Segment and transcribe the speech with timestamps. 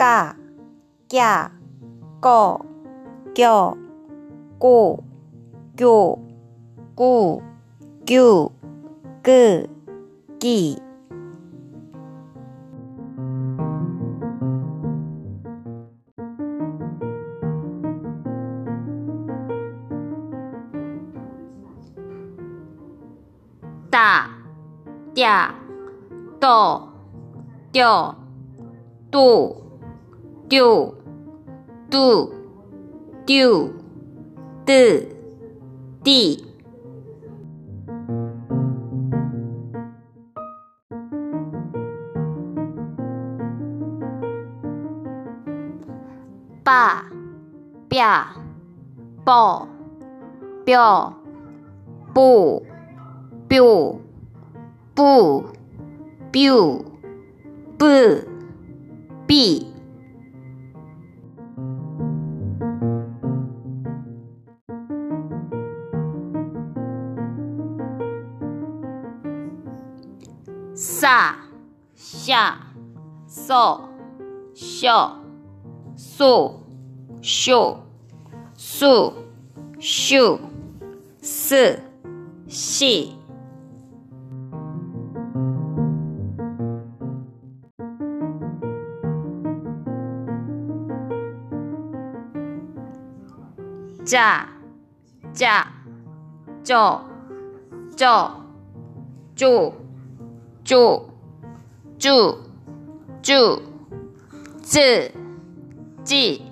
[0.00, 0.34] 嘎、
[1.10, 1.52] 甲、
[2.20, 2.64] 狗、
[3.34, 3.76] 叫、
[4.58, 5.02] 咕、
[5.76, 6.18] 咕、
[6.96, 7.42] 咕、
[8.06, 8.50] 咕、
[9.22, 9.68] 咕、
[10.38, 10.80] 叽。
[23.90, 24.30] 大、
[25.14, 25.50] 嗲、
[26.40, 26.88] 豆、
[27.70, 28.14] 丢、
[29.10, 29.69] 度、
[30.50, 30.96] 丢
[31.88, 32.28] 丢
[33.24, 33.70] 丢
[34.66, 35.06] 的
[36.02, 36.44] 地，
[46.64, 47.04] 八
[47.88, 48.26] 标
[49.24, 49.68] 包
[50.64, 51.14] 标
[52.12, 52.66] 不
[53.46, 53.94] 标
[54.96, 55.44] 不不
[56.32, 56.84] 标
[57.78, 57.86] 不
[59.28, 59.69] b。
[70.82, 71.36] 萨、
[71.94, 72.58] 下、
[73.28, 73.82] 嗦、
[74.54, 75.12] 嗦、
[75.94, 76.54] 嗦、
[77.22, 77.76] 嗦、
[78.56, 79.12] 嗦、
[79.78, 80.38] 嗦、
[81.20, 81.78] 四、
[82.48, 83.14] 细。
[94.06, 94.48] 자
[95.34, 95.66] 자
[96.64, 97.04] 조
[97.94, 98.40] 조
[99.36, 99.89] 조
[100.70, 101.10] 住
[101.98, 102.38] 住
[103.22, 103.60] 住
[104.62, 105.10] 自
[106.04, 106.49] 记。